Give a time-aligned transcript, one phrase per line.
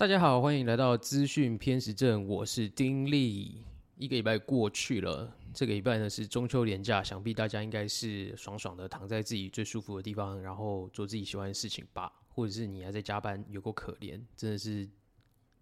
[0.00, 3.62] 大家好，欢迎来到资讯偏食镇，我是丁力。
[3.98, 12.10] 一个礼拜过去了，这个礼拜呢是中秋连假，想必大家应该是爽爽的躺在自己最舒服的地方，然后做自己喜欢的事情吧。
[12.30, 14.88] 或者是你还在加班，有够可怜，真的是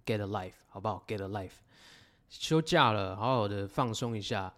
[0.06, 1.54] get a life，好不好？get a life。
[2.28, 4.54] 休假了，好好的放松一下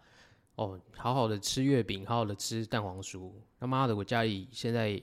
[0.56, 3.32] 哦，好好的吃月饼，好好的吃蛋黄酥。
[3.58, 5.00] 他妈的，我家里现在。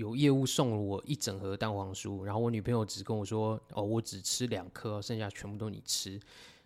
[0.00, 6.18] 有业务送了我一整盒蛋黄酥，然后我女朋友只跟我说：“哦，我只吃两颗，剩下全部都你吃。”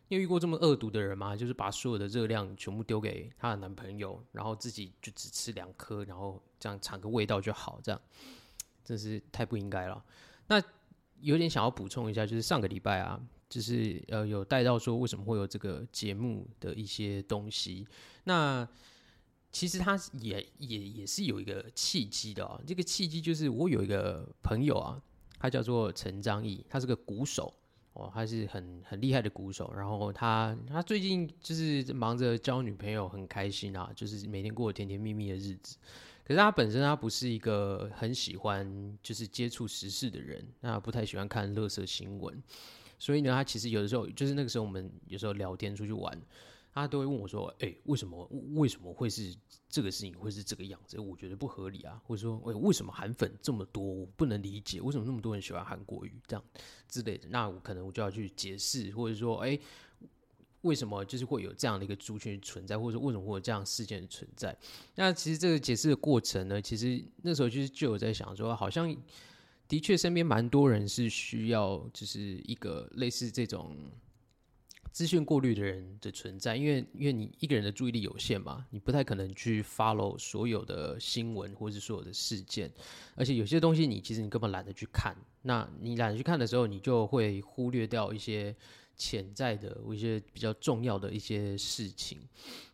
[0.06, 1.34] 你有遇过这么恶毒的人吗？
[1.34, 8.00] 就是把所有的热量全部丢给她的男朋友，然后自己就只吃两颗，然后这样尝个味道就好，这样
[8.84, 10.04] 真是太不应该了。
[10.46, 10.62] 那
[11.20, 17.86] 有点想要补充一下，就是上个礼拜啊，就是呃有带到说为什么会有这个节目的一些东西，
[18.22, 18.68] 那。
[19.54, 25.00] 其实他也也也是有一个契机的哦，这个契机就是我有一个朋友啊，
[25.38, 27.54] 他叫做陈章义，他是个鼓手
[27.92, 29.72] 哦，他是很很厉害的鼓手。
[29.76, 35.76] 然后他他最近就是忙着交女朋友，很开心啊，就是每天过甜甜蜜蜜的日子。
[36.24, 42.42] 可是他本身他不是一个很喜欢就是接触时事的人，那不太喜欢看垃圾新闻，
[42.98, 46.20] 所以呢，他其实有的时候就是那个时候我们有时候聊天出去玩。
[46.74, 49.32] 他都会问我说：“哎、为什么为什么会是
[49.68, 50.98] 这个事情会是这个样子？
[50.98, 52.02] 我觉得不合理啊！
[52.04, 53.80] 或者说，哎、为什么韩粉这么多？
[53.80, 56.44] 我不能理解为什么那么多人喜欢韩国语这样
[56.88, 57.28] 之类的。
[57.28, 59.56] 那我可能我就要去解释，或者说，哎、
[60.62, 64.58] 为什么就是会有这样的一个族群存在，或者说为什么会有这样事件的存在？
[64.96, 68.92] 那其实这个解释的过程呢，其实那时候就是就有在想说，好像
[69.68, 73.76] 的确身边蛮多人是需要就是一个类似这种。”
[74.94, 82.72] 资讯过滤的人的存在，因为因为你一个人的注意力有限嘛，你不太可能去 follow 所有的新闻或是所有的事件，
[83.16, 88.54] 而且有些东西你其实你根本懒得去看，那你懒得去看的时候，你就会忽略掉一些
[88.96, 92.20] 潜在的、一些比较重要的一些事情。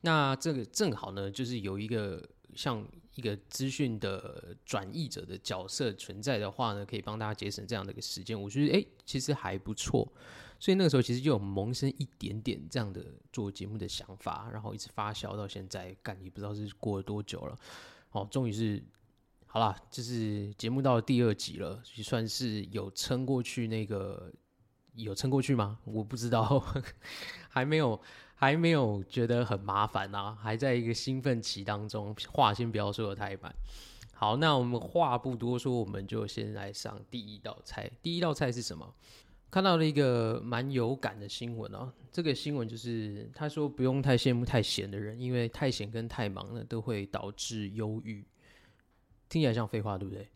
[0.03, 2.23] 那这个正好呢，就是有一个
[2.55, 8.39] 像一个资讯的转译者的角色存在的话呢，可以帮大家节省这样的一个时间。
[8.39, 10.07] 我觉得诶，其实还不错。
[10.61, 17.59] 所以那个时候其实就有萌生一点点这样的做节目的想法，然后一直发酵到现在，干也不知道是过了多久了。
[18.13, 18.83] 哦，终于是
[19.47, 23.67] 好啦，就是节目到了第二集了，也算是有撑过去。
[23.69, 24.31] 那个
[24.95, 25.79] 有撑过去吗？
[25.85, 26.63] 我不知道，
[27.49, 27.99] 还没有，
[28.35, 32.15] 还没有觉得很麻烦啊，还在一个兴奋期当中。
[32.31, 33.55] 话先不要说的太满。
[34.13, 37.91] 好，那我们话不多说，我们就先来上第一道菜。
[38.03, 38.95] 第一道菜是什么？
[39.51, 48.25] 看到了一个蛮有感的新闻哦，这个新闻就是他说不用太羡慕太闲的人，因为太闲跟太忙呢都会导致忧郁。
[49.29, 50.29] 听起来像废话，对不对？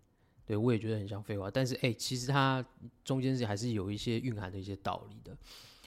[0.47, 1.51] 对，我也觉得很像废话。
[1.51, 2.65] 但是哎，其实它
[3.05, 5.37] 中间是还是有一些蕴含的一些道理的。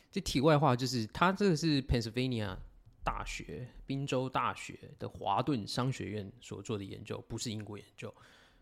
[0.09, 2.57] 这题外话就是，他这个是 Pennsylvania
[3.03, 8.13] 大学宾州大学的华顿商学院所做的研究，不是英国研究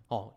[0.09, 0.34] 哦。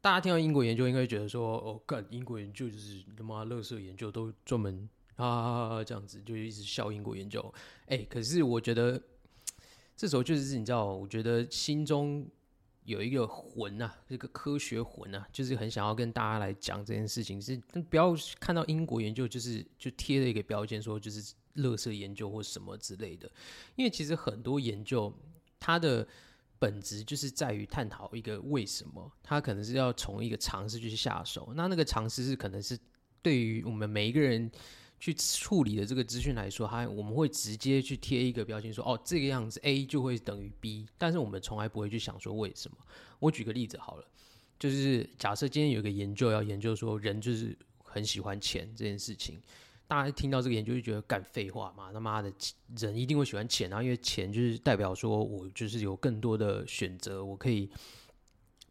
[0.00, 7.52] 大家听到英国研究，应该觉得说：“哦，干英国研究就是他妈垃圾研究，都专门啊这样子，就一直笑英国研究。”
[7.86, 9.02] 哎，可是我觉得
[9.96, 12.24] 这时候就是你知道，我觉得心中
[12.84, 17.60] 有一个魂啊，这个科学魂啊，就是很想要跟大家来讲这件事情，是
[17.90, 23.28] 不要看到英国研究就是就贴了一个标签，说就是垃圾研究或什么之类的。
[23.74, 25.12] 因为其实很多研究
[25.58, 26.06] 它的。
[26.58, 31.52] 本质就是在于探讨一个为什么，他可能是要从一个尝试去下手。
[31.54, 32.78] 那那个尝试是可能是
[33.22, 34.50] 对于我们每一个人
[34.98, 42.76] 去处理的这个资讯来说，他我们会直接去贴一个标签说，哦，这个样子 A 就会等于 B，但是我们从来不会去想说为什么。
[43.20, 44.04] 我举个例子好了，
[44.58, 49.40] 就是假设今天有一个研究要研究说人就是很喜欢钱这件事情。
[49.88, 52.30] 大家听到这个研究就觉得干废话嘛，他妈的
[52.76, 57.70] 人一定会喜欢钱啊，因为钱就是代表说我就是有更多的选择，我可以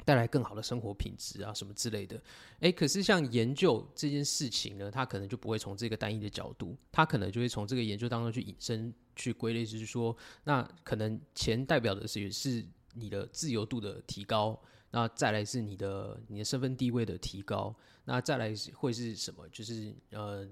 [0.05, 2.21] 带来更好的生活品质啊什么之类的。
[2.59, 14.61] 诶，可是像研究这件事情呢，他可能就不会从这个单一的角度，他可能就会从这个研究当中去引申去归类，就是说，那可能钱代表的是是你的自由度的提高，
[14.91, 17.75] 那再来是你的你的身份地位的提高，
[18.05, 19.49] 那再来是会是什么？
[19.49, 20.47] 就是呃。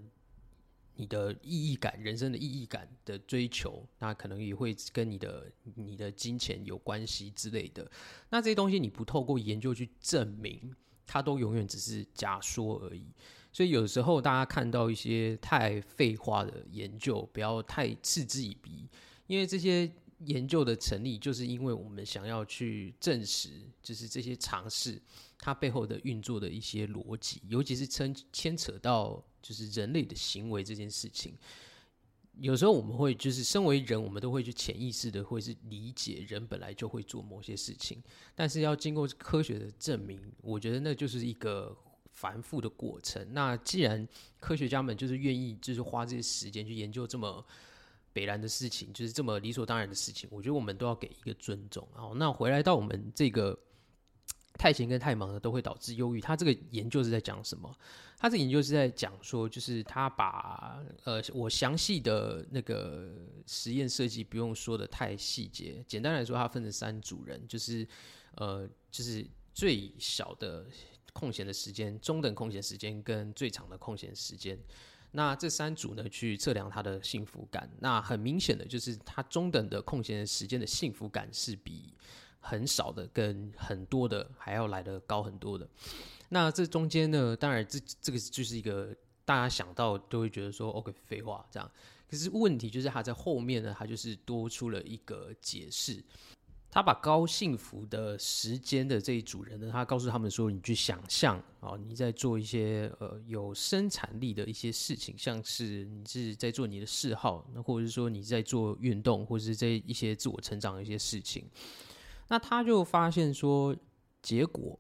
[0.98, 7.90] 你的意义感、人生的意义感的追求，那可能也会跟你的、你的金钱有关系之类的。
[8.30, 10.74] 那这些东西你不透过研究去证明，
[11.06, 13.06] 它都永远只是假说而已。
[13.52, 18.88] 所以有时候大家看到一些太废话的研究，不要太嗤之以鼻，
[19.28, 23.50] 因为这些研究的成立，就是因为我们想要去证实，
[23.84, 25.02] 就是这些尝试
[25.40, 29.22] 它背后的运作的一些逻辑，尤其是牵牵扯到。
[29.46, 31.36] 就是人类的行为这件事情。
[32.40, 38.02] 有时候我们会就是身为人，我们都会去潜意识的会是理解人本来就会做某些事情，
[38.34, 41.78] 但是要经过科学的证明，我觉得那就是一个
[42.12, 43.26] 繁复的过程。
[43.34, 44.06] 那既然
[44.40, 47.46] 科学家们就是愿意就是花这些时间去研究这么
[48.12, 51.88] 北兰的事情，就是这么理所当然的事情，我觉得我们都要给一个尊重。
[51.94, 53.58] 好，那回来到我们这个。
[54.58, 56.22] 太闲跟太忙呢，都会导致忧郁。
[56.22, 57.74] 他这个研究是在讲什么？
[58.18, 63.12] 他这个研究是在讲说，就是他把呃，我详细的那个
[63.46, 65.84] 实验设计不用说的太细节。
[65.88, 67.86] 简单来说，他分成三组人，就是
[68.36, 70.66] 呃，就是最小的
[71.12, 74.58] 空闲的时间、中等空闲时间跟最长的空闲时间。
[75.12, 77.70] 那这三组呢，去测量他的幸福感。
[77.80, 81.94] 那很明显的就是，他中等的空闲时间的幸福感是比。
[82.48, 85.68] 很少的跟很多的还要来的高很多的，
[86.30, 88.96] 那这中间呢，当然这这个就是一个
[89.26, 91.72] 大家想到都会觉得说 OK 废话这样，
[92.08, 96.04] 可是问题就是他在后面呢，他就是多出了一个解释，
[96.70, 111.50] 他把高幸福的时间的这一组人呢，他告诉他们说，你去想象啊，你在做一些呃有生产力的一些事情，像是你是在做你的嗜好，那或者是说你在做运动，或者是在一些自我成长的一些事情。
[112.28, 113.76] 那他就发现说，
[114.22, 114.78] 结果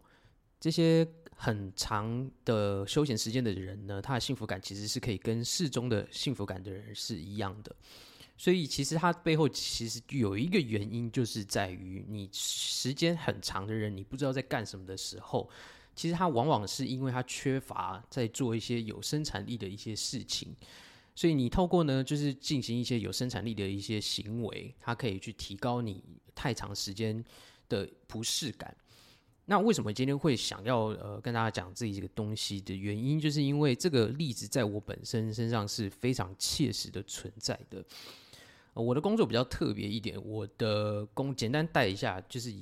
[0.60, 7.76] 这些很长的休闲时间的人呢，他的幸福感其实是可以跟适中的幸福感的人是一样的。
[8.38, 15.50] 所以其实他背后其实有一个原因，就是在于你时间很长的人，你不知道在干什么的时候，
[15.96, 20.54] 其实他往往是因为他缺乏在做一些有生产力的一些事情。
[21.16, 26.04] 所以你透过呢，就是进行一些有生产力的一些行为，它可以去提高你
[26.36, 27.24] 太长时间
[27.70, 28.76] 的不适感。
[29.46, 37.82] 那为什么今天会想要呃跟大家讲这一个东西的原因，就是因为这个例子在我本身身上是非常切实的存在的。
[38.74, 42.54] 我的工作比较特别一点，我的工简单带一下，就是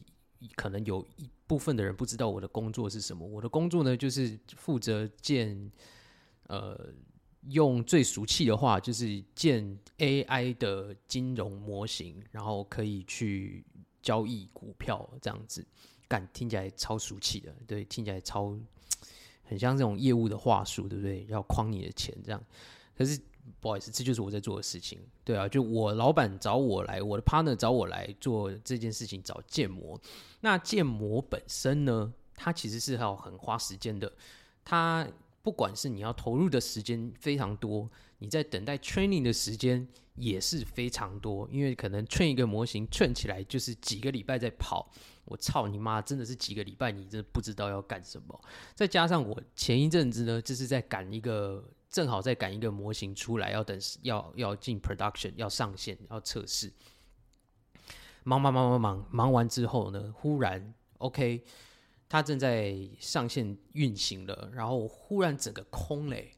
[0.56, 3.26] 可能有一部分的人不知道我的工作是什么。
[3.26, 5.72] 我的工作呢，就是负责建
[6.50, 6.94] 呃。
[7.50, 13.66] 用最俗气的话，就是建 AI 的金融模型，然后可以去
[14.02, 15.66] 交易股票这样子，
[16.08, 18.58] 感听起来超俗气的，对，听起来超
[19.44, 21.26] 很像这种业务的话术，对不对？
[21.28, 22.42] 要诓你的钱这样，
[22.98, 23.20] 可是
[23.60, 30.00] 不好意思，这就是我在做的事情，对啊，就我老板找我来，我的 partner 找我来做这件事情，找建模。
[30.40, 34.12] 那建模本身呢，它其实是要很花时间的，
[34.64, 35.06] 它。
[35.44, 37.88] 不管是你要投入的时间非常多，
[38.20, 39.86] 你在等待 training 的时间
[40.16, 44.90] 也是非常多，因为可能 train 一个模型 train 起来就是几个礼拜在跑，
[45.26, 48.42] 我操你妈，真的是几个礼拜，你真不知道要干什么。
[48.74, 56.72] 再加上我前一阵子呢，就是在赶一个，正好在赶一个模型出来，要等要要进 production，要上线，要测试，
[58.24, 61.44] 忙忙忙忙忙，忙完之后呢，忽然 OK。
[62.14, 66.30] 它正在上线运行了，然后忽然整个空嘞，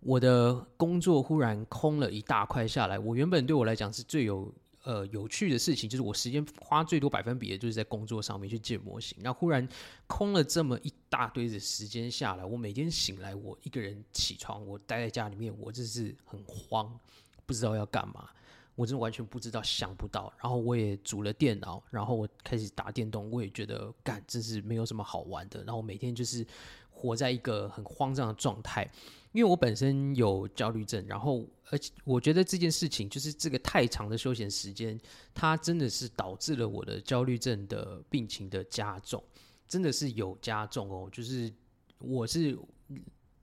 [0.00, 2.98] 我的工作忽然空了一大块下来。
[2.98, 4.50] 我原本对我来讲是最有
[4.84, 9.18] 呃有趣的事情，就是我时间花最多百分比的就是在工作上面去建模型。
[9.20, 9.68] 那忽然
[10.06, 16.98] 空了这么一大堆的时间下来，我每天醒来，我一个人起床，我待在家里面，我真是很慌，
[17.44, 18.30] 不知道要干嘛。
[18.74, 20.32] 我真的完全不知道，想不到。
[20.40, 23.30] 然后我也组了电脑，然后我开始打电动。
[23.30, 25.62] 我也觉得，干，真是没有什么好玩的。
[25.64, 26.46] 然后每天就是
[26.90, 28.90] 活在一个很慌张的状态，
[29.32, 31.04] 因为我本身有焦虑症。
[31.06, 34.98] 然后，而且我觉得这件事情，就是这个太长的休闲时间，
[35.34, 39.22] 它真的是导致了我的焦虑症的病情的加重，
[39.68, 41.08] 真的是有加重哦。
[41.12, 41.52] 就是
[41.98, 42.58] 我是。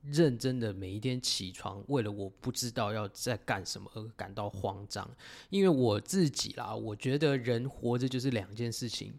[0.01, 5.09] 认真的每一天起床，为了我不知道要在干什么而感到慌张。
[5.49, 9.13] 因为我自己啦，我觉得人活着就是两件事情：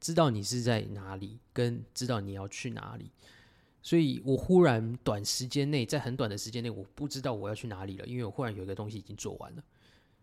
[0.00, 3.10] 知道你是在哪里，跟知道你要去哪里。
[3.82, 9.64] 所以我忽然短时间内，在很短的时间内，我不知道我要去哪里了，因为我忽然有一个东西已经做完了。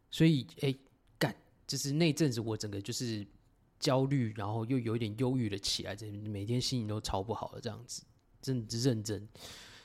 [0.10, 0.74] 所以，哎，
[1.20, 1.36] 干，
[1.68, 3.24] 就是那阵子我整个就是
[3.80, 8.02] 焦虑，然后又有一点忧郁了起来，这每天心情都超不好的这样子，
[8.42, 9.28] 真认真。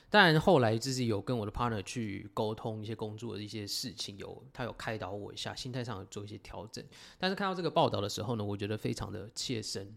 [0.09, 6.85] 当然，后来就是有跟我的 partner 去沟通一些工作的一些事情，有他有开导我一下，心态上有做一些调整。
[7.19, 9.97] 但是看到这个报道的时候呢，我觉得非常的切身，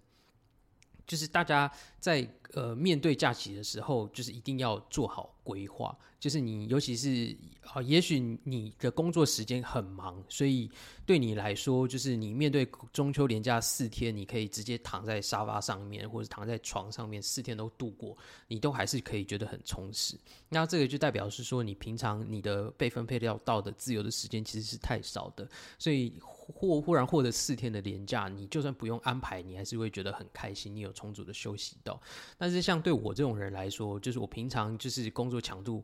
[1.09, 5.97] 就是大家在呃面对假期的时候，就是一定要做好规划。
[6.19, 10.69] 就是你，尤其是啊，也许你的工作时间很忙，所以
[11.05, 18.17] 对你来说，就是你面对中秋连假四天，你可以直接躺在沙发上面，或者躺在床上面，四天都度过，
[18.49, 20.17] 你都还是可以觉得很充实。
[20.49, 26.13] 那这个就代表是说，你平常你的被分配掉到的自由的时间其实是太少的，所以
[26.53, 32.01] 或忽然获得四天的连假，你就算不用安排，你还是会觉得很开心，你有充足的休息到。
[32.37, 35.83] 但是像对我这种人来说，就是我平常就是工作强度。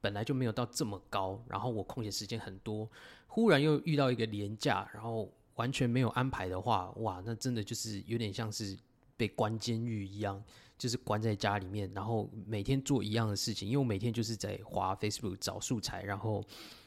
[0.00, 2.86] 本来就没有到这么高，然后我空闲时间很多，
[3.26, 8.76] 忽然又遇到一个连假，然后完全没有安排的话，哇，那真的就是有点像是
[9.16, 10.44] 被关监狱一样，
[10.76, 16.44] 就是关在家里面，然后每天做一样的事情，因为我每天就是在滑 Facebook 找素材，然后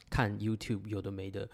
[0.08, 1.50] 看 YouTube 有的没的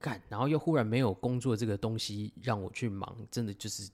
[0.00, 3.90] 干，然后又忽然没有工作这个东西让我去忙，真的就是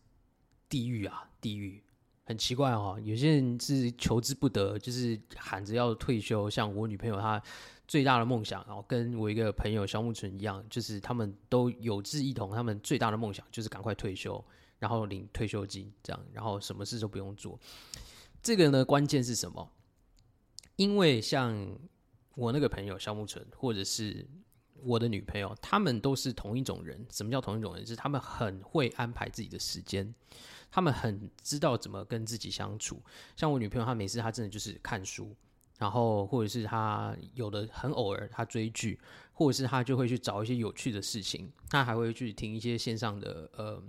[0.69, 1.83] 地狱啊，地狱。
[2.27, 6.49] 很奇怪哦，有些人是求之不得，就是喊着要退休。
[6.49, 7.43] 像我女朋友，她
[7.87, 14.43] 最大的梦想，然后跟我一个朋友肖木纯一样，就是他们都有志一同，他们最大的梦想就是赶快退休，
[14.79, 17.61] 然后领退休金，这样，然后什么事都不用做。
[18.43, 19.71] 这个呢，关键是什么？
[20.77, 21.79] 因为像
[22.37, 24.27] 我那个朋友肖木纯，或者是
[24.83, 27.07] 我的女朋友，他们都是同一种人。
[27.11, 27.87] 什么叫同一种人？
[27.87, 30.15] 是他们很会安排自己的时间。
[30.71, 33.01] 他们很知道怎么跟自己相处，
[33.37, 35.33] 像我女朋友，她每次她真的就是看书，
[35.79, 38.99] 然后或者是她有的很偶尔她追剧，
[39.33, 43.83] 或者是她就会去找一些有趣的事情，她还会去听一些线上的呃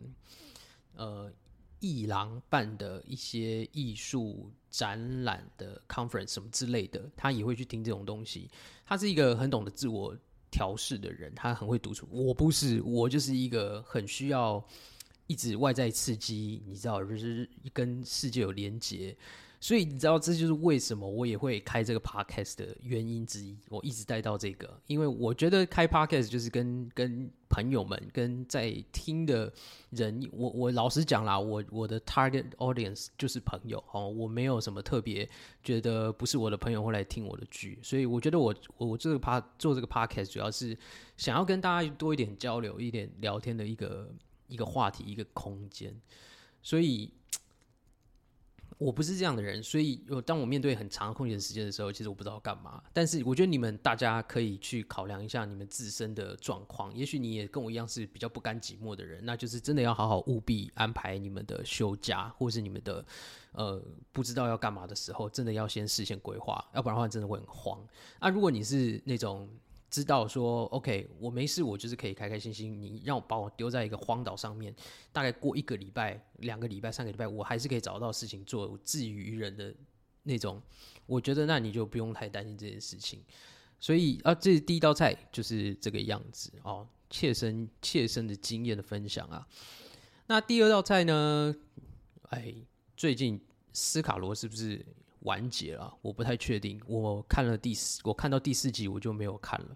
[0.96, 1.34] 呃
[1.80, 8.48] 艺廊办的一些艺术展览的 conference 什么之类的，她也会去听这种东西。
[8.86, 10.16] 她是一个很懂得自我
[10.56, 12.08] 调试的人，他很会独处。
[12.10, 14.66] 我不是，我就是一个很需要。
[15.28, 19.18] 一直外在刺激，你知道，就是跟世界有连接，
[19.66, 23.58] 所以你知道，这就是为什么我也会开这个 podcast 的原因之一。
[23.70, 29.52] 我一直带到这个，因为我觉得开 podcast 就是跟跟朋友们、跟在听的
[29.90, 35.28] 人，我我老实讲啦，我我的 target audience 就是朋友哦，我没有什么特别
[35.64, 40.78] 觉得不是我的朋友会来听我的剧，所以我觉得我我这个 pa 做这个 podcast 主要是
[41.18, 44.14] 想要跟大家多一点交流、一点聊天的一个。
[44.48, 45.92] 一个话题，一个空间，
[46.62, 47.12] 所以
[48.78, 49.62] 我不是这样的人。
[49.64, 52.82] 所以，当我面对很长的空闲时间的时候，其实我不知道干嘛。
[52.94, 56.94] 但是，我觉得你们大家可以去考量一下你们自身的状况。
[56.96, 63.06] 也许你也跟我一样是比较不甘寂寞的人，那就是真的要好好务必安排你们的休假，或是你们的
[63.54, 67.80] 呃不知道要干嘛的时候，真的要先事先规划，要不然的话真的会很慌。
[68.20, 69.50] 那如果你是那种，
[69.96, 72.82] 知道说，OK，我没事，我就是可以开开心心。
[72.82, 74.76] 你让我把我丢在一个荒岛上面，
[75.14, 79.74] 大概过一个礼拜、两个礼拜、三个礼拜，我还是可以找到事情做，自娱于人的
[80.24, 80.62] 那种。
[81.06, 83.24] 我觉得那你就不用太担心这件事情。
[83.80, 89.48] 所以啊，这第一道菜就是这个样子哦，切身切身的经验的分享啊。
[90.28, 91.56] 那第二道菜呢？
[92.32, 92.54] 哎，
[92.98, 93.40] 最近
[93.72, 94.86] 斯卡罗是不是？
[95.26, 96.82] 完结了，我不太确定。
[96.88, 99.76] 我看了第四，我看到第四集我就没有看了。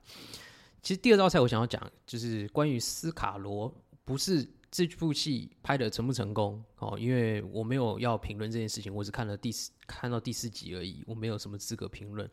[0.82, 3.74] 其实第二道菜我想要讲，就是关于斯卡罗，
[4.06, 12.30] 不是这部戏拍的成不成功哦，因为我没有要评论这件事情，我只看了第四，看到第四集而已，我没有什么资格评论。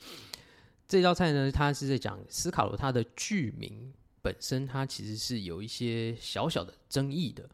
[0.87, 3.93] 这道菜呢，它是在讲斯卡罗，它的剧名
[4.23, 7.49] 本身，它其实是有一些小小的争议的。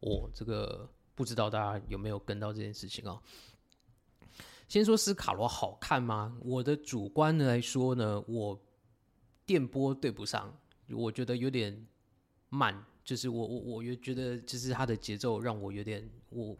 [0.00, 3.20] 我这个不知道大家有没有跟到这件事情哦。
[4.70, 6.38] 先说斯卡罗好看吗？
[6.42, 8.56] 我的主观来说呢，我
[9.44, 10.56] 电波对不上，
[10.90, 11.84] 我觉得有点
[12.50, 16.56] 慢，就是我我我又觉得就是它的节奏让我有点我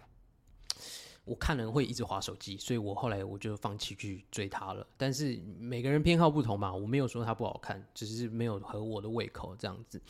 [1.25, 4.85] 我看人会一直划手机，所以我后来我就放弃去追它了。
[4.97, 10.03] 但是每个人偏好不同嘛，我没有说它不好看，只是没有合我的胃口这样子。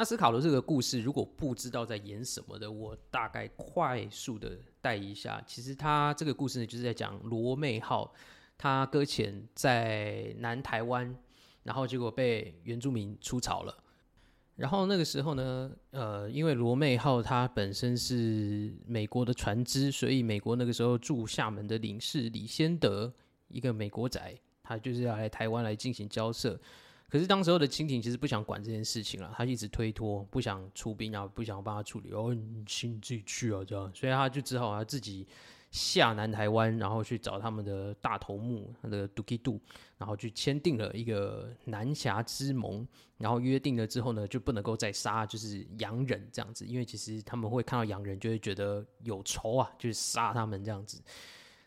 [0.00, 5.44] 那斯卡罗这个故事，如果不知道在演什么的，我大概快速的带一下。
[5.46, 8.10] 其实他这个故事呢，就是在讲罗妹号，
[8.56, 11.14] 他搁浅在南台湾，
[11.64, 13.76] 然后结果被原住民出草了。
[14.56, 23.12] 然后那个时候呢，呃，因为罗妹号它本身是美国的船只，所以美国那个时候驻厦门的领事李先德，
[23.48, 26.58] 一个美国仔，他就是要来台湾来进行交涉。
[27.10, 35.26] 可是当时候的清廷其实不想管这件事情了，他一直推脱，不想出兵啊，不想帮他处理，哦，你亲自己去啊，这样，所以他就只好他自己
[35.72, 39.60] 下南台湾，然后去找他们的大头目，他的杜基杜，
[39.98, 42.86] 然后去签订了一个南侠之盟，
[43.18, 51.02] 然后约定了之后呢，就不能够再杀就是洋人这样子，因为其实他们会看到洋人就会觉得有仇啊，就是杀他们这样子。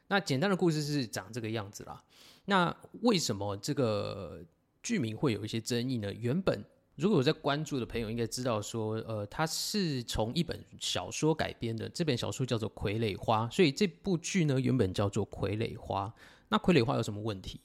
[0.07, 2.01] 那简单的故事是长这个样子啦。
[2.45, 4.43] 那为什么这个
[4.83, 6.13] 剧名会有一些争议呢？
[6.13, 6.63] 原本。
[6.95, 16.05] 如果有在关注的朋友应该知道，说，呃，它是从一本小说改编的，这本小说叫做《傀儡花》，所以这部剧呢原本叫做《傀儡花》。
[16.49, 17.59] 那傀儡花有什么问题？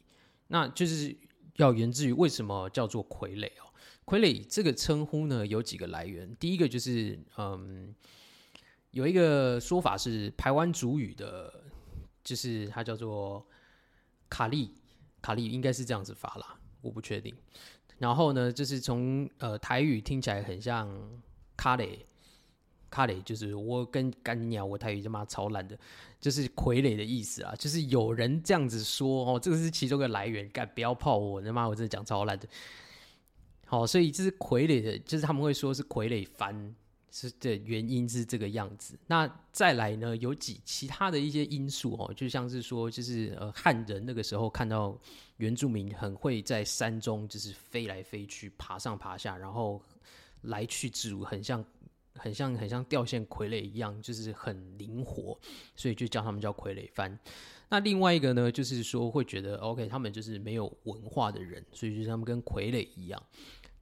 [0.46, 1.14] 那就是
[1.56, 3.68] 要源自于为什么叫做傀儡哦？
[4.06, 7.94] 傀儡这个称呼呢有几个来源，第一个就是，嗯，
[8.92, 11.52] 有一个说法是台湾族语的，
[12.24, 13.46] 就是它叫做
[14.30, 14.72] 卡利，
[15.20, 17.34] 卡利应该是这样子发啦，我不确定。
[17.98, 20.88] 然后呢，就是从呃台语听起来很像
[21.56, 22.06] 卡雷，
[22.90, 25.76] 卡雷就是我跟干鸟，我台语他妈超烂的，
[26.20, 32.46] 就是傀儡的意思啊，就是有人这样子说哦，这个是其中一个来源，干不要泡我，他妈我真的讲超烂的。
[33.66, 36.74] 好，所以这是傀儡的，就是他们会说是傀儡番。
[37.10, 38.98] 是的原因是这个样子。
[39.06, 44.98] 那再来呢，有几其他的一些因素哦，就像是说，就是呃汉人那个时候看到
[45.38, 49.82] 原住民很会在山中就是飞来飞去、爬上爬下，然后
[50.42, 51.64] 来去自如，很像
[52.14, 55.38] 很像很像吊线傀儡一样，就是很灵活，
[55.74, 57.18] 所以就叫他们叫傀儡番。
[57.70, 63.22] 那另外一个呢，就是说会觉得 OK，他们就是没有文化的人，所以就是他们跟傀儡一样。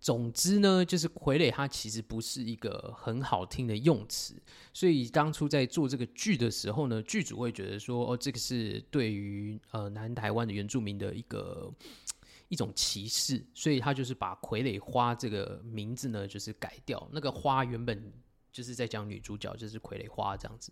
[0.06, 4.40] 总之呢，就是傀儡，它其实不是一个很好听的用词，
[4.72, 11.68] 所以当初在做这个剧的时候呢，剧组会觉得说，哦，这个是对于呃南台湾的原住民的一个
[12.46, 17.04] 一种歧视，所以他就是把傀儡花这个名字呢，就是改掉。
[17.10, 18.12] 那个花原本
[18.52, 20.70] 就是在讲女主角，就是傀儡花这样子。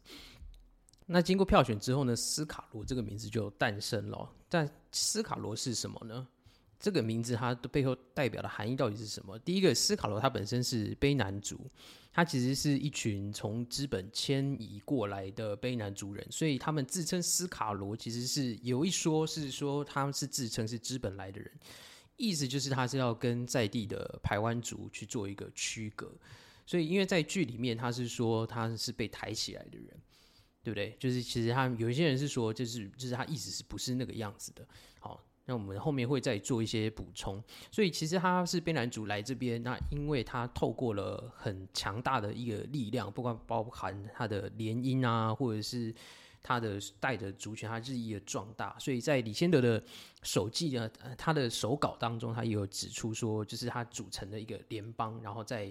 [1.06, 4.32] 那经过票选之后呢，斯卡罗这个名字就诞生了。
[4.48, 6.24] 但斯卡罗是什么呢？
[6.78, 9.38] 这个名字它的背后代表的含义到底是什么？
[9.38, 11.58] 第一个，斯卡罗他本身是卑南族，
[12.12, 21.50] 他其实是一群从资本迁移过来的卑南族人，所以他们自称斯卡罗，其实是有一说是说他们是自称是资本来的人，
[22.16, 26.12] 意思就是他是要跟在地的排湾族去做一个区隔。
[26.66, 29.88] 所以因为在剧里面他是说他是被抬起来的人，
[30.62, 30.94] 对不对？
[30.98, 34.66] 就是其实他有一些人是说，就是就是他意思是不是那个样子的，
[35.00, 35.24] 好。
[35.46, 45.94] 那我们后面会再做一些补充，所以其实他是边南族来这边，那因为他透过了很强大的一个力量，不管包含他的联姻啊，或者是
[46.42, 49.82] 他的带着族群，他日益的壮大，所以在李先德的
[50.22, 55.70] 手记呢，他的手稿当中，他也有指出说，就是他组成的一个联邦，然后在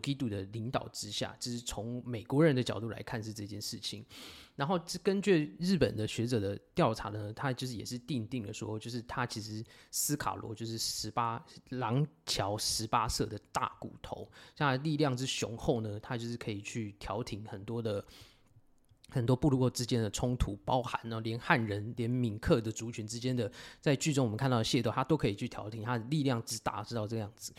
[0.00, 4.04] 基杜的领导之下，就是从美国人的角度来看是这件事情。
[4.56, 18.04] 然后，根据日本的学者的调查呢，他就是也是定定了说，就是他其实斯卡罗就是十八廊桥十八色的大骨头，像力量之雄厚呢，他就是可以去调停很多的
[19.10, 23.48] 很多部落之间的冲突，包含呢连汉人、连闽客的族群之间的，
[23.80, 27.54] 在剧中我们看到的械斗，他都可以去调停，他的力量之大，知道这样子。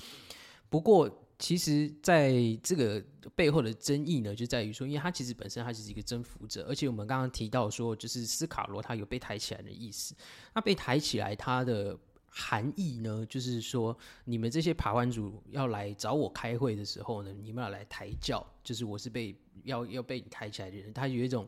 [0.69, 1.09] 不过。
[1.39, 3.01] 其实，在这个
[3.33, 10.13] 背后的争议呢，就在于说，因为他其实本身他就是一个征服者，而且我们刚刚提到说，就是斯卡罗他有被抬起来的意思。
[10.53, 11.97] 那被抬起来，它的
[12.27, 21.47] 含义呢，就是说，你们这些爬湾族要来找我开会的时候呢，你们要来抬轿，就是我是被要要被你抬起来的人，他有一种。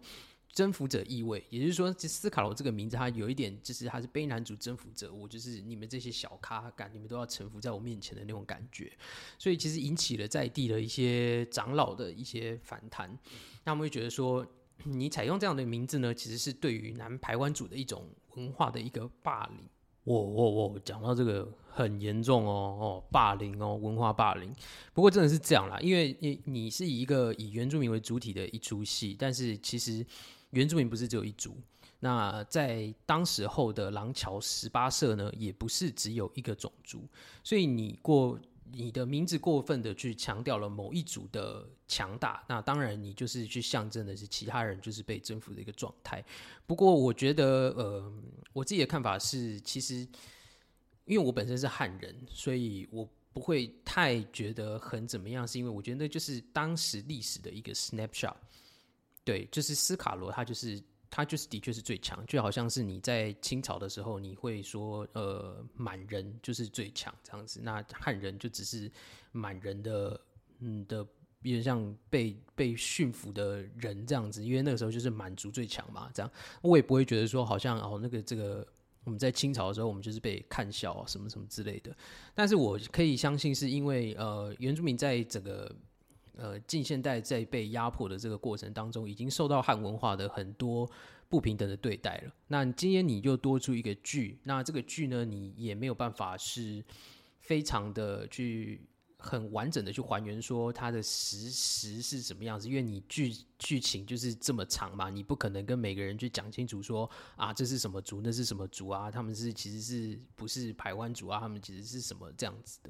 [0.53, 8.91] 征服者意味，也就是说，其实斯卡罗这个名字，他有一点就是他是悲男主征服者，我就是你们这些小咖感，你们都要臣服在我面前的那种感觉，
[9.37, 13.17] 所以其实引起了在地的一些长老的一些反弹，
[13.63, 14.45] 那我们会觉得说，
[14.83, 19.65] 你采用这样的名字呢，其实是对于南排湾族的一种文化的一个霸凌。
[20.03, 24.53] 我我我讲到这个很严重哦哦，霸凌哦，文化霸凌。
[24.93, 30.05] 不过真的是这样啦，因为你你是以一个以原住民为主体的一出戏，但是其实。
[30.51, 31.57] 原住民不是只有一族，
[31.99, 37.07] 那在当时候的廊桥十八社呢，也不是只有一个种族，
[37.43, 38.39] 所以你过
[38.73, 46.23] 你的名字过分的去强调了某一族的强大，那当然你就是去象征的是其他人就是被征服的一个状态。
[46.65, 48.13] 不过我觉得，呃，
[48.53, 50.07] 我自己的看法是，其实
[51.05, 58.35] 因为我本身是汉人，所以我不会太觉得很怎么样，是因为我觉得那就是当时历史的一个 snapshot。
[59.23, 68.91] 对，就是斯卡罗，他就是他就是的确是最强，就好像是你在清朝的时候，你会说，呃，满人就是最强这样子，那汉人就只是
[69.31, 70.19] 满人的
[70.59, 71.05] 嗯的
[71.41, 76.31] 比如像被被驯服的人这样子，因为那个时候就是满族最强嘛，这样。
[76.61, 78.65] 我也不会觉得说好像哦那个这个
[79.03, 81.95] 我们在清朝的时候我们就是被看笑什么什么之类的，
[82.33, 85.75] 但是我可以相信是因为呃原住民在整个
[86.37, 90.89] 呃近现代在被压迫的这个过程当中，已经受到汉文化的很多
[91.29, 92.33] 不平等的对待了。
[92.47, 96.83] 那今天你就多出一个剧，那这个剧呢，你也没有办法是
[97.39, 98.81] 非常的去。
[99.23, 112.89] 很完整的去还原说它的实实是什么样子，因为你剧剧情就是这么长嘛，你不可能跟每个人去讲清楚说啊，这是什么族，那是什么族啊，他们是其实是不是排湾族啊，他们其实是什么这样子的。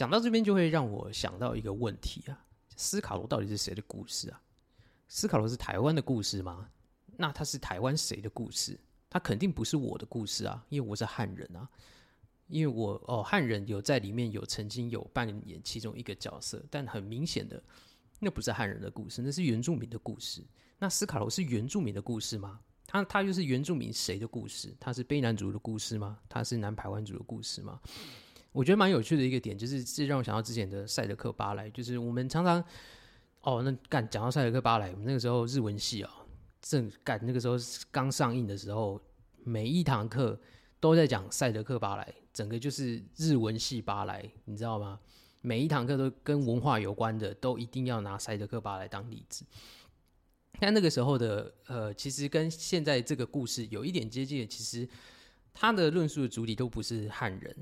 [0.00, 4.40] 讲到这边就会让我想到一个问题啊，斯卡罗到底是谁的故事啊？
[5.08, 6.70] 斯卡罗是台湾的故事吗？
[7.18, 8.80] 那他是台湾谁的故事？
[9.10, 11.68] 他肯定不是我的故事啊，因为我是汉人啊。
[12.46, 17.62] 因为我哦，汉人有在里面有曾经有扮演其中一个角色，但很明显的，
[18.20, 20.42] 那不是汉人的故事，那是原住民的故事。
[20.78, 22.58] 那斯卡罗是原住民的故事吗？
[22.86, 24.74] 他他又是原住民谁的故事？
[24.80, 26.18] 他是卑南族的故事吗？
[26.26, 27.78] 他是南排湾族的故事吗？
[28.52, 32.62] 我觉得蛮有趣的一个点，就是这让我想到之前的赛德克巴莱，就是我们常常
[33.42, 36.10] 哦，那干讲到赛德克巴莱，我们那个时候日文系、哦，
[36.60, 37.56] 正干那个时候
[37.90, 39.00] 刚上映的时候，
[39.44, 40.38] 每一堂课
[40.78, 42.14] 都在讲赛德克巴莱。
[42.32, 45.00] 整个就是日文系巴莱，你知道吗？
[45.40, 49.44] 每一堂课都跟文化有关的，都一定要拿赛德克巴莱当例子。
[50.60, 54.88] 但那个时候的呃，其实跟现在这个故事有一点接近的，其实
[55.52, 57.56] 他的论述的主体都不是汉人，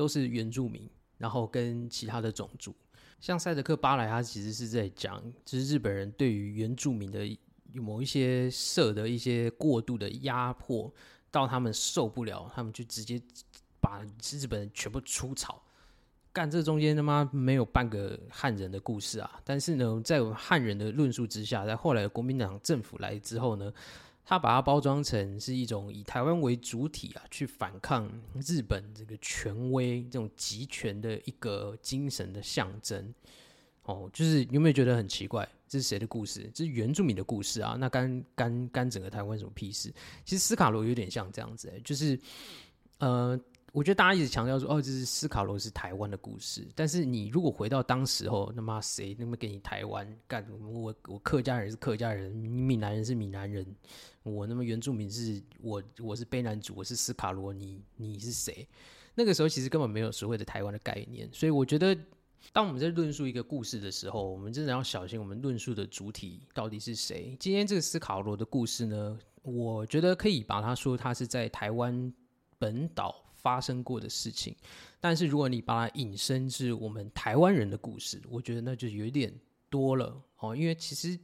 [0.00, 2.74] 都是原住民，然后跟其他的种族。
[3.20, 7.38] 像赛德克巴莱，他其实是在讲，就是日本人对于原住民的
[7.74, 10.90] 某一些设的一些过度的压迫，
[11.30, 13.20] 到他们受不了，他们就直接。
[13.82, 15.62] 把日本人全部出草，
[16.34, 19.40] 干这中间他妈没有半个汉人的故事啊！
[19.42, 23.72] 但是呢，在汉人的论述之下，在后来的国民党政府来之后呢，
[24.24, 28.10] 他把它包装成是一种以台湾为主体啊，去反抗
[28.46, 33.12] 日本这个权威、这种集权的一个精神的象征。
[33.82, 35.48] 哦，就是有没有觉得很奇怪？
[35.66, 36.48] 这是谁的故事？
[36.54, 37.76] 这是原住民的故事啊！
[37.78, 39.92] 那干干干整个台湾什么屁事？
[40.24, 42.18] 其实斯卡罗有点像这样子、就是
[42.98, 43.40] 呃。
[43.72, 46.66] 我觉得大家一直强调说，哦，这是斯卡罗是台湾的故事。
[46.74, 50.44] 但是你如果回到当时候，那么谁那么给你台湾干？
[50.60, 53.64] 我我客家人是客家人，你闽南人是闽南人，
[54.24, 58.66] 我那么原住民是我我是卑南族，我是斯卡罗，你你是谁？
[59.14, 61.28] 那个时候其实根本没有所谓的台湾的概念。
[61.32, 61.96] 所以我觉得，
[62.52, 67.36] 当我们在论述一个故事的时候，我们真的要小心我们论述的主体到底是谁。
[67.38, 72.12] 今天这个斯卡罗的故事呢，我觉得可以把它说，它是在台湾
[72.58, 73.14] 本岛。
[73.42, 74.54] 发生过的事情，
[75.00, 79.32] 但是如果你把它引申至我们台湾人的故事，我觉得那就有点
[79.68, 80.54] 多了哦。
[80.54, 81.18] 因为其实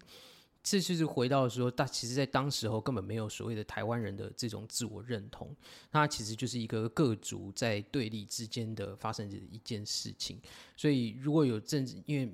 [0.62, 5.54] 这就是回到说，大其实，在当时候根本没有所谓的台湾人的这种自我认同，
[5.92, 10.40] 它其实就是一个各族在对立之间的发生的一件事情。
[10.76, 12.24] 所以如果有政治，因为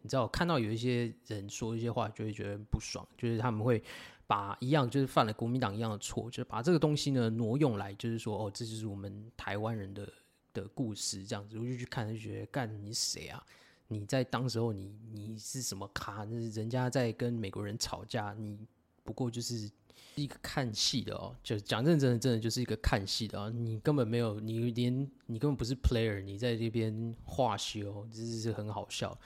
[0.00, 3.82] 你知道，看到有一些人说一些话，就会觉得不爽，就是他们会。
[4.30, 10.08] 把一样就是犯了国民党一样的错，就是把这个东西呢挪用来，就是说哦，这就是我们台湾人的
[10.54, 11.58] 的故事这样子。
[11.58, 13.44] 我就去看，就觉得干你谁啊？
[13.88, 16.22] 你在当时候你你是什么咖？
[16.30, 18.56] 那是人家在跟美国人吵架，你
[19.02, 19.68] 不过就是
[20.14, 21.34] 一个看戏的哦。
[21.42, 23.50] 就讲认真的，真的就是一个看戏的哦。
[23.50, 29.18] 你根本没有，你连你根本不是 player，你在这边化修，这是很好笑。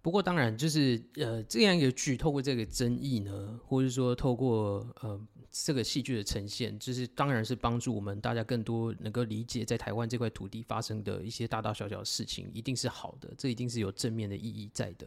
[0.00, 15.06] 不过当然，就是呃，这样一个剧透过这个争议呢，或者说透过呃这个戏剧的呈现，就是当然是帮助我们大家更多能够理解在台湾这块土地发生的一些大大小小的事情，一定是好的，这一定是有正面的意义在的。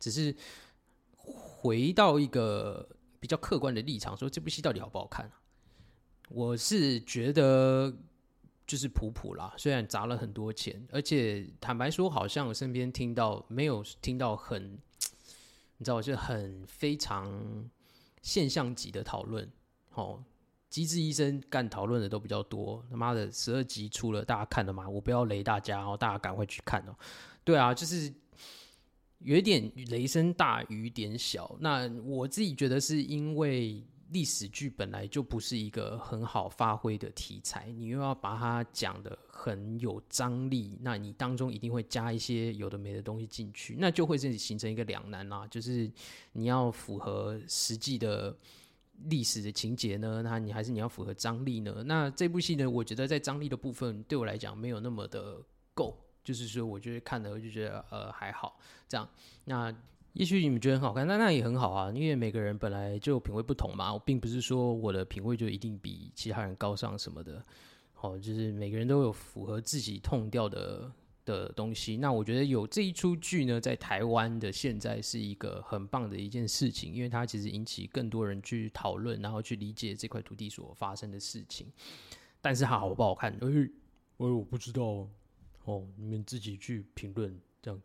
[0.00, 0.34] 只是
[1.14, 2.86] 回到一个
[3.20, 5.40] 比较客观的立场，说这部戏到底好不好看啊？
[6.28, 7.94] 我是觉得。
[8.68, 14.78] 就是普普啦，虽然砸了很多钱，而且坦白说，好像我身边听到没有听到很，
[15.78, 17.66] 你知道，就很非常
[18.20, 19.50] 现象级的讨论。
[19.94, 20.22] 哦，
[20.68, 22.84] 机智医生干讨论的都比较多。
[22.90, 24.86] 他妈的，十二集出了，大家看了吗？
[24.86, 26.94] 我不要雷大家哦，大家赶快去看哦。
[27.42, 28.12] 对啊，就是
[29.20, 31.56] 有一点雷声大雨点小。
[31.60, 33.82] 那我自己觉得是因为。
[34.10, 45.46] 历史剧本来就不是一个很好发挥的题材，你又要把它讲得很有张力，那你当中一定会加一些有的没的东西进去，那就会形成一个两难啦。
[45.48, 45.90] 就是
[46.32, 48.36] 你要符合实际的
[49.04, 51.82] 历史的情节呢，那你还是你要符合张力呢？
[51.86, 55.40] 那这部戏呢，我觉得在张力的部分对我来讲没有那么的
[55.74, 55.96] 够。
[56.24, 59.08] 就是说我觉得看了我就觉得呃还好这样。
[59.44, 59.74] 那
[60.14, 63.92] 也许你们觉得很好看，那那也很好啊，因为每个人本来就品味不同嘛。
[63.92, 67.40] 我并不是说我的品味就一定比其他人高尚什么的，
[68.00, 70.90] 哦，就是每个人都有符合自己痛调的
[71.24, 71.96] 的东西。
[71.96, 81.70] 那我觉得有这一出剧呢，在台湾的现在是一个很棒的一件事情，因为它其实引起更多人去讨论，然后去理解这块土地所发生的事情。
[82.40, 83.32] 但是它好不好看？
[83.34, 85.06] 哎，哎，我不知道
[85.64, 87.80] 哦，你们自己去评论这样。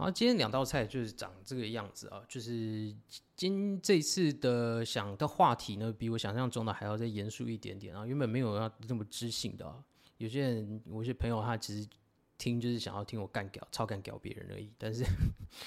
[0.00, 2.90] 然后今天两道菜就是长这个样子啊，就是
[3.36, 8.06] 今这次的想的话题呢，比我想象中的还要再严肃一点点啊。
[8.06, 9.70] 原本没有要这么知性的，
[10.16, 11.86] 有些人，有些朋友他其实
[12.38, 14.72] 听就是想要听我干屌、超干屌别人而已。
[14.78, 15.04] 但是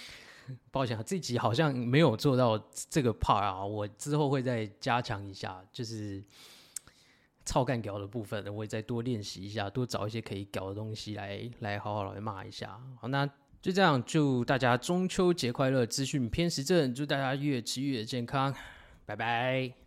[0.72, 2.58] 抱歉啊，这集好像没有做到
[2.90, 6.24] 这个 part 啊，我之后会再加强一下，就是
[7.46, 12.82] 超干屌的部分，我会再多练习一下，多找一些可以屌的东西来来好好来骂一下。
[13.00, 13.30] 好，那。
[13.64, 15.86] 就这样，祝大家中秋节快乐！
[15.86, 18.54] 资讯偏食症，祝大家越吃越健康，
[19.06, 19.83] 拜拜。